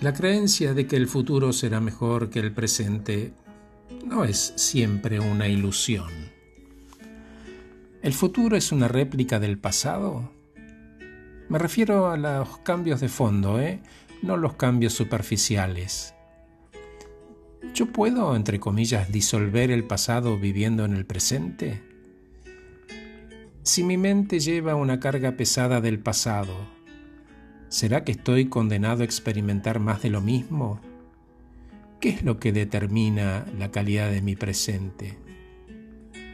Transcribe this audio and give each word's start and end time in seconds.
La 0.00 0.12
creencia 0.12 0.74
de 0.74 0.86
que 0.86 0.94
el 0.94 1.08
futuro 1.08 1.52
será 1.52 1.80
mejor 1.80 2.30
que 2.30 2.38
el 2.38 2.52
presente 2.52 3.32
no 4.04 4.22
es 4.22 4.52
siempre 4.54 5.18
una 5.18 5.48
ilusión. 5.48 6.08
¿El 8.00 8.12
futuro 8.12 8.56
es 8.56 8.70
una 8.70 8.86
réplica 8.86 9.40
del 9.40 9.58
pasado? 9.58 10.30
Me 11.48 11.58
refiero 11.58 12.10
a 12.12 12.16
los 12.16 12.58
cambios 12.58 13.00
de 13.00 13.08
fondo, 13.08 13.60
¿eh? 13.60 13.80
no 14.22 14.36
los 14.36 14.54
cambios 14.54 14.92
superficiales. 14.92 16.14
¿Yo 17.74 17.86
puedo, 17.86 18.36
entre 18.36 18.60
comillas, 18.60 19.10
disolver 19.10 19.72
el 19.72 19.82
pasado 19.82 20.38
viviendo 20.38 20.84
en 20.84 20.94
el 20.94 21.06
presente? 21.06 21.82
Si 23.64 23.82
mi 23.82 23.96
mente 23.96 24.38
lleva 24.38 24.76
una 24.76 25.00
carga 25.00 25.32
pesada 25.32 25.80
del 25.80 25.98
pasado, 25.98 26.77
¿Será 27.68 28.02
que 28.02 28.12
estoy 28.12 28.48
condenado 28.48 29.02
a 29.02 29.04
experimentar 29.04 29.78
más 29.78 30.00
de 30.00 30.08
lo 30.08 30.22
mismo? 30.22 30.80
¿Qué 32.00 32.08
es 32.08 32.22
lo 32.22 32.38
que 32.38 32.50
determina 32.50 33.44
la 33.58 33.70
calidad 33.70 34.10
de 34.10 34.22
mi 34.22 34.36
presente? 34.36 35.18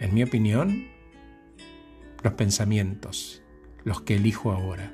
En 0.00 0.14
mi 0.14 0.22
opinión, 0.22 0.86
los 2.22 2.34
pensamientos, 2.34 3.42
los 3.82 4.00
que 4.02 4.14
elijo 4.14 4.52
ahora. 4.52 4.92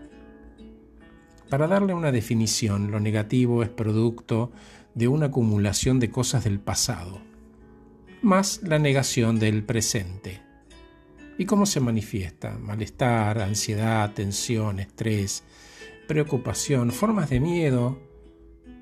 Para 1.51 1.66
darle 1.66 1.93
una 1.93 2.11
definición, 2.11 2.91
lo 2.91 3.01
negativo 3.01 3.63
es 3.63 3.69
producto 3.69 4.51
de 4.95 5.09
una 5.09 5.27
acumulación 5.27 6.01
de 6.01 6.11
cosas 6.11 6.45
del 6.45 6.59
pasado, 6.59 7.21
más 8.23 8.63
la 8.63 8.79
negación 8.79 9.38
del 9.38 9.63
presente. 9.63 10.41
¿Y 11.37 11.45
cómo 11.45 11.66
se 11.66 11.80
manifiesta? 11.80 12.57
Malestar, 12.59 13.41
ansiedad, 13.41 14.13
tensión, 14.15 14.79
estrés, 14.79 15.43
preocupación, 16.11 16.91
formas 16.91 17.31
de 17.31 17.39
miedo, 17.39 17.97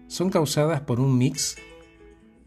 son 0.07 0.31
causadas 0.31 0.81
por 0.81 0.99
un 0.99 1.19
mix 1.19 1.57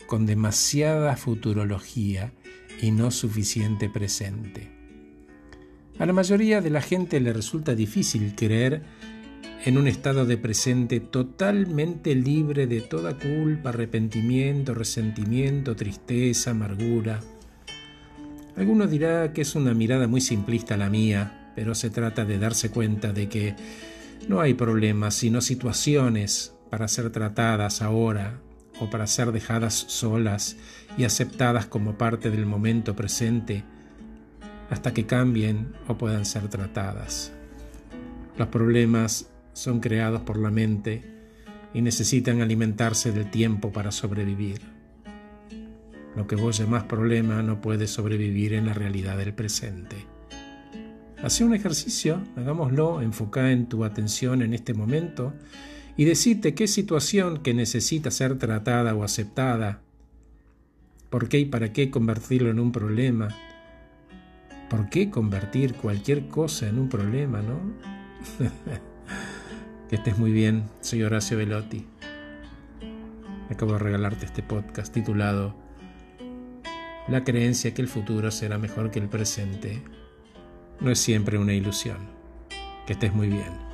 con 0.08 0.26
demasiada 0.26 1.16
futurología 1.18 2.34
y 2.82 2.90
no 2.90 3.12
suficiente 3.12 3.90
presente. 3.90 4.72
A 6.00 6.08
la 6.08 6.14
mayoría 6.14 6.62
de 6.62 6.72
la 6.72 6.82
gente 6.82 7.20
le 7.20 7.32
resulta 7.32 7.76
difícil 7.76 8.34
creer 8.36 8.82
en 9.66 9.78
un 9.78 9.88
estado 9.88 10.26
de 10.26 10.40
presente 10.40 11.00
totalmente 11.00 12.16
libre 12.16 12.66
de 12.66 12.82
toda 12.82 13.20
culpa, 13.20 13.70
arrepentimiento, 13.70 14.74
resentimiento, 14.74 15.76
tristeza, 15.76 16.50
amargura. 16.52 17.20
Alguno 18.56 18.88
dirá 18.88 19.32
que 19.32 19.42
es 19.42 19.54
una 19.54 19.76
mirada 19.76 20.08
muy 20.08 20.22
simplista 20.22 20.76
la 20.76 20.90
mía, 20.90 21.52
pero 21.56 21.76
se 21.76 21.92
trata 21.92 22.26
de 22.26 22.40
darse 22.40 22.72
cuenta 22.72 23.14
de 23.14 23.30
que 23.30 23.56
no 24.28 24.40
hay 24.40 24.54
problemas, 24.54 25.16
sino 25.16 25.42
situaciones 25.42 26.56
para 26.70 26.88
ser 26.88 27.10
tratadas 27.10 27.82
ahora 27.82 28.40
o 28.80 28.90
para 28.90 29.08
ser 29.08 29.32
dejadas 29.32 29.74
solas 29.74 30.58
y 30.98 31.04
aceptadas 31.04 31.66
como 31.66 31.98
parte 31.98 32.32
del 32.32 32.46
momento 32.46 32.96
presente 32.96 33.64
hasta 34.70 34.94
que 34.94 35.06
cambien 35.06 35.74
o 35.88 35.98
puedan 35.98 36.26
ser 36.26 36.48
tratadas. 36.48 37.34
Los 38.38 38.48
problemas 38.48 39.30
son 39.54 39.82
creados 39.82 40.22
por 40.22 40.40
la 40.40 40.50
mente 40.50 41.04
y 41.74 41.82
necesitan 41.82 42.42
alimentarse 42.42 43.12
del 43.12 43.30
tiempo 43.30 43.72
para 43.72 43.92
sobrevivir. 43.92 44.62
Lo 46.16 46.28
que 46.28 46.36
vos 46.36 46.58
llamás 46.58 46.84
problema 46.84 47.42
no 47.42 47.62
puede 47.62 47.88
sobrevivir 47.88 48.54
en 48.54 48.66
la 48.66 48.74
realidad 48.74 49.18
del 49.18 49.34
presente. 49.34 50.08
Hace 51.24 51.44
un 51.44 51.54
ejercicio, 51.54 52.20
hagámoslo, 52.36 53.00
enfoca 53.02 53.52
en 53.52 53.68
tu 53.68 53.84
atención 53.84 54.42
en 54.42 54.56
este 54.56 54.74
momento 54.74 55.34
y 55.96 56.06
decirte 56.06 56.56
qué 56.56 56.68
situación 56.68 57.44
que 57.44 57.54
necesita 57.54 58.10
ser 58.10 58.40
tratada 58.40 58.96
o 58.96 59.04
aceptada, 59.04 59.82
por 61.12 61.30
qué 61.30 61.38
y 61.38 61.46
para 61.46 61.74
qué 61.74 61.92
convertirlo 61.92 62.50
en 62.50 62.60
un 62.60 62.72
problema, 62.72 63.28
por 64.68 64.90
qué 64.90 65.12
convertir 65.12 65.76
cualquier 65.76 66.28
cosa 66.28 66.68
en 66.68 66.80
un 66.80 66.90
problema, 66.90 67.44
¿no? 67.44 67.60
que 69.90 69.98
estés 69.98 70.18
muy 70.18 70.32
bien, 70.32 70.64
soy 70.80 71.04
Horacio 71.04 71.38
Velotti. 71.38 71.86
Acabo 73.52 73.74
de 73.74 73.80
regalarte 73.80 74.26
este 74.26 74.42
podcast 74.42 74.92
titulado 74.92 75.54
La 77.08 77.24
creencia 77.24 77.76
que 77.76 77.84
el 77.84 77.88
futuro 77.88 78.32
será 78.32 78.58
mejor 78.58 78.90
que 78.90 78.98
el 78.98 79.08
presente 79.08 79.84
no 80.82 80.92
es 80.92 81.00
siempre 81.00 81.38
una 81.38 81.54
ilusión. 81.54 82.00
Que 82.86 82.94
estés 82.94 83.14
muy 83.14 83.28
bien. 83.28 83.72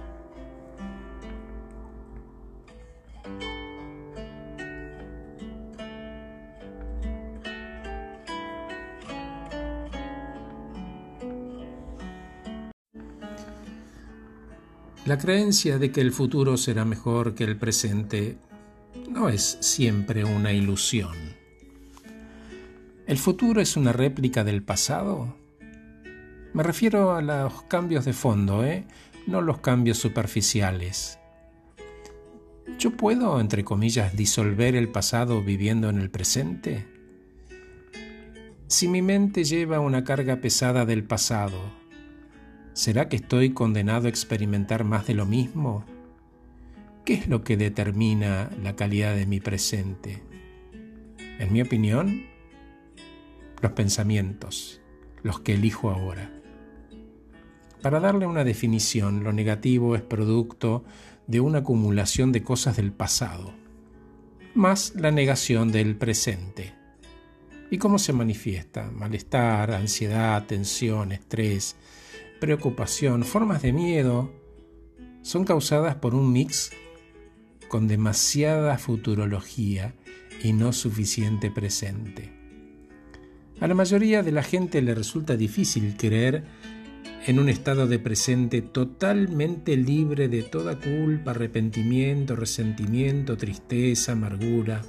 La 15.05 15.17
creencia 15.17 15.79
de 15.79 15.89
que 15.89 16.01
el 16.01 16.11
futuro 16.11 16.57
será 16.57 16.83
mejor 16.83 17.33
que 17.33 17.45
el 17.45 17.55
presente 17.55 18.37
no 19.09 19.29
es 19.29 19.57
siempre 19.61 20.25
una 20.25 20.51
ilusión. 20.51 21.15
¿El 23.05 23.17
futuro 23.17 23.61
es 23.61 23.77
una 23.77 23.93
réplica 23.93 24.43
del 24.43 24.63
pasado? 24.63 25.46
Me 26.57 26.63
refiero 26.63 27.13
a 27.13 27.21
los 27.21 27.61
cambios 27.65 28.03
de 28.03 28.13
fondo, 28.13 28.65
¿eh? 28.65 28.83
no 29.27 29.41
los 29.41 29.59
cambios 29.59 29.99
superficiales. 29.99 31.19
¿Yo 32.79 32.97
puedo, 32.97 33.39
entre 33.39 33.63
comillas, 33.63 34.17
disolver 34.17 34.75
el 34.75 34.89
pasado 34.89 35.43
viviendo 35.43 35.87
en 35.87 35.99
el 35.99 36.09
presente? 36.09 36.87
Si 38.65 38.87
mi 38.87 39.03
mente 39.03 39.43
lleva 39.43 39.79
una 39.81 40.03
carga 40.03 40.37
pesada 40.37 40.87
del 40.87 41.03
pasado, 41.03 41.59
¿será 42.73 43.07
que 43.07 43.17
estoy 43.17 43.51
condenado 43.51 44.07
a 44.07 44.09
experimentar 44.09 44.83
más 44.83 45.05
de 45.05 45.13
lo 45.13 45.27
mismo? 45.27 45.85
¿Qué 47.05 47.13
es 47.13 47.27
lo 47.27 47.43
que 47.43 47.55
determina 47.55 48.49
la 48.63 48.75
calidad 48.75 49.13
de 49.13 49.27
mi 49.27 49.39
presente? 49.39 50.23
En 51.37 51.53
mi 51.53 51.61
opinión, 51.61 52.23
los 53.61 53.73
pensamientos, 53.73 54.81
los 55.21 55.39
que 55.41 55.53
elijo 55.53 55.91
ahora. 55.91 56.31
Para 57.81 57.99
darle 57.99 58.25
una 58.25 58.43
definición, 58.43 59.23
lo 59.23 59.31
negativo 59.31 59.95
es 59.95 60.01
producto 60.01 60.83
de 61.27 61.39
una 61.39 61.59
acumulación 61.59 62.31
de 62.31 62.41
cosas 62.41 62.77
del 62.77 62.91
pasado, 62.91 63.53
más 64.55 64.93
la 64.95 65.11
negación 65.11 65.71
del 65.71 65.95
presente. 65.95 66.73
¿Y 67.69 67.77
cómo 67.77 67.99
se 67.99 68.13
manifiesta? 68.13 68.89
Malestar, 68.91 69.71
ansiedad, 69.71 70.45
tensión, 70.45 71.11
estrés, 71.11 71.75
preocupación, 72.39 73.23
formas 73.23 73.61
de 73.61 73.73
miedo, 73.73 74.31
son 75.21 75.43
causadas 75.43 75.95
por 75.95 76.15
un 76.15 76.31
mix 76.31 76.71
con 77.67 77.87
demasiada 77.87 78.77
futurología 78.77 79.93
y 80.41 80.53
no 80.53 80.71
suficiente 80.71 81.51
presente. 81.51 82.31
A 83.59 83.67
la 83.67 83.73
mayoría 83.73 84.23
de 84.23 84.31
la 84.31 84.43
gente 84.43 84.81
le 84.81 84.95
resulta 84.95 85.35
difícil 85.35 85.95
creer 85.97 86.45
en 87.27 87.39
un 87.39 87.49
estado 87.49 87.87
de 87.87 87.99
presente 87.99 88.61
totalmente 88.61 89.75
libre 89.75 90.29
de 90.29 90.43
toda 90.43 90.79
culpa, 90.79 91.31
arrepentimiento, 91.31 92.37
resentimiento, 92.37 93.35
tristeza, 93.35 94.13
amargura. 94.13 94.81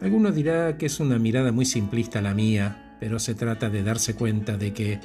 Alguno 0.00 0.30
dirá 0.30 0.78
que 0.78 0.86
es 0.86 1.00
una 1.00 1.18
mirada 1.18 1.50
muy 1.50 1.64
simplista 1.64 2.22
la 2.22 2.32
mía, 2.32 2.96
pero 3.00 3.18
se 3.18 3.34
trata 3.34 3.68
de 3.68 3.82
darse 3.82 4.14
cuenta 4.14 4.56
de 4.56 4.72
que 4.72 5.00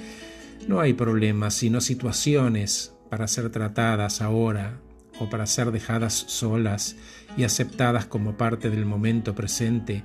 no 0.68 0.80
hay 0.80 0.94
problemas, 0.94 1.56
sino 1.56 1.82
situaciones 1.82 2.94
para 3.10 3.28
ser 3.28 3.50
tratadas 3.50 4.22
ahora 4.22 4.80
o 5.20 5.28
para 5.28 5.48
ser 5.48 5.72
dejadas 5.72 6.14
solas 6.14 6.98
y 7.36 7.46
aceptadas 7.46 8.06
como 8.06 8.38
parte 8.38 8.70
del 8.70 8.86
momento 8.86 9.34
presente 9.34 10.04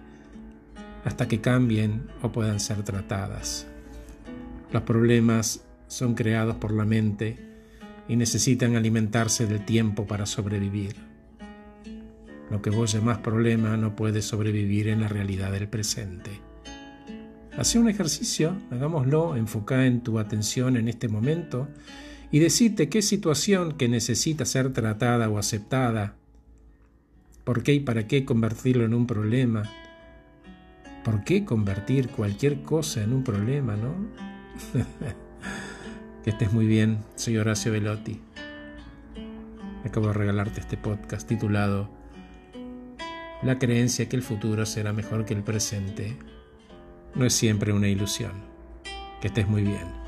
hasta 1.05 1.29
que 1.29 1.43
cambien 1.43 2.09
o 2.23 2.33
puedan 2.33 2.59
ser 2.59 2.85
tratadas. 2.85 3.67
Los 4.73 4.83
problemas 4.83 5.65
son 5.91 6.15
creados 6.15 6.57
por 6.57 6.73
la 6.73 6.85
mente 6.85 7.37
y 8.09 8.15
necesitan 8.15 8.77
alimentarse 8.77 9.47
del 9.47 9.65
tiempo 9.65 10.07
para 10.07 10.25
sobrevivir. 10.25 10.95
Lo 12.49 12.63
que 12.63 12.71
vos 12.71 12.93
llamás 12.93 13.19
problema 13.19 13.77
no 13.77 13.97
puede 13.97 14.23
sobrevivir 14.23 14.89
en 14.89 15.01
la 15.01 15.09
realidad 15.09 15.51
del 15.51 15.69
presente. 15.69 16.31
Hace 17.57 17.81
un 17.81 17.89
ejercicio, 17.89 18.57
hagámoslo, 18.71 19.37
enfoca 19.37 19.85
en 19.85 20.01
tu 20.01 20.21
atención 20.21 20.77
en 20.77 20.89
este 20.89 21.09
momento 21.09 21.69
y 22.31 22.39
decirte 22.39 22.89
qué 22.89 23.03
situación 23.03 23.73
que 23.73 23.89
necesita 23.89 24.45
ser 24.45 24.73
tratada 24.73 25.29
o 25.29 25.39
aceptada, 25.39 26.15
por 27.43 27.65
qué 27.65 27.75
y 27.75 27.81
para 27.81 28.07
qué 28.07 28.25
convertirlo 28.25 28.85
en 28.85 28.95
un 28.95 29.09
problema, 29.09 29.65
por 31.03 31.25
qué 31.25 31.45
convertir 31.45 32.11
cualquier 32.11 32.63
cosa 32.63 33.03
en 33.03 33.13
un 33.13 33.25
problema, 33.25 33.75
¿no? 33.75 33.95
Que 36.25 36.31
estés 36.31 36.53
muy 36.53 36.67
bien, 36.67 36.99
soy 37.17 37.39
Horacio 37.39 37.73
Velotti. 37.73 38.21
Acabo 39.87 40.09
de 40.09 40.13
regalarte 40.13 40.61
este 40.61 40.77
podcast 40.77 41.27
titulado 41.27 41.89
la 43.43 43.59
creencia 43.59 44.07
que 44.07 44.17
el 44.17 44.23
futuro 44.23 44.67
será 44.67 44.93
mejor 44.93 45.25
que 45.25 45.33
el 45.33 45.43
presente 45.43 46.19
no 47.15 47.25
es 47.25 47.33
siempre 47.33 47.73
una 47.73 47.89
ilusión. 47.89 48.33
Que 49.23 49.29
estés 49.29 49.49
muy 49.49 49.63
bien. 49.63 50.00